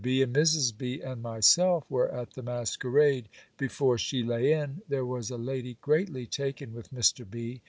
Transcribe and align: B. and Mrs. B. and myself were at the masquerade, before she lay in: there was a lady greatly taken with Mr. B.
B. 0.03 0.23
and 0.23 0.35
Mrs. 0.35 0.75
B. 0.75 0.99
and 1.01 1.21
myself 1.21 1.83
were 1.87 2.09
at 2.11 2.31
the 2.31 2.41
masquerade, 2.41 3.29
before 3.55 3.99
she 3.99 4.23
lay 4.23 4.51
in: 4.51 4.81
there 4.89 5.05
was 5.05 5.29
a 5.29 5.37
lady 5.37 5.77
greatly 5.79 6.25
taken 6.25 6.73
with 6.73 6.89
Mr. 6.91 7.23
B. 7.29 7.59